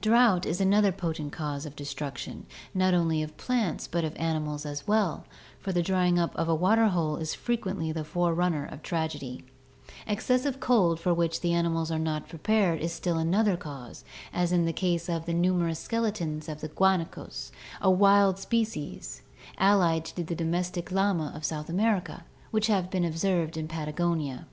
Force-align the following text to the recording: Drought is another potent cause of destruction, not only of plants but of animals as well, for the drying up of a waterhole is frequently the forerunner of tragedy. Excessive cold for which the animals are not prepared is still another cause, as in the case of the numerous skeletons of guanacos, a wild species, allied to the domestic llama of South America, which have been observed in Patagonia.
Drought 0.00 0.44
is 0.44 0.60
another 0.60 0.90
potent 0.90 1.30
cause 1.32 1.64
of 1.64 1.76
destruction, 1.76 2.46
not 2.74 2.94
only 2.94 3.22
of 3.22 3.36
plants 3.36 3.86
but 3.86 4.02
of 4.02 4.16
animals 4.16 4.66
as 4.66 4.88
well, 4.88 5.24
for 5.60 5.70
the 5.70 5.84
drying 5.84 6.18
up 6.18 6.34
of 6.34 6.48
a 6.48 6.54
waterhole 6.56 7.16
is 7.18 7.32
frequently 7.32 7.92
the 7.92 8.02
forerunner 8.02 8.66
of 8.66 8.82
tragedy. 8.82 9.44
Excessive 10.04 10.58
cold 10.58 10.98
for 10.98 11.14
which 11.14 11.42
the 11.42 11.52
animals 11.54 11.92
are 11.92 11.98
not 12.00 12.28
prepared 12.28 12.80
is 12.80 12.92
still 12.92 13.18
another 13.18 13.56
cause, 13.56 14.02
as 14.32 14.50
in 14.50 14.64
the 14.64 14.72
case 14.72 15.08
of 15.08 15.26
the 15.26 15.32
numerous 15.32 15.78
skeletons 15.78 16.48
of 16.48 16.60
guanacos, 16.74 17.52
a 17.80 17.88
wild 17.88 18.36
species, 18.36 19.22
allied 19.58 20.04
to 20.06 20.24
the 20.24 20.34
domestic 20.34 20.90
llama 20.90 21.30
of 21.36 21.44
South 21.44 21.68
America, 21.68 22.24
which 22.50 22.66
have 22.66 22.90
been 22.90 23.04
observed 23.04 23.56
in 23.56 23.68
Patagonia. 23.68 24.48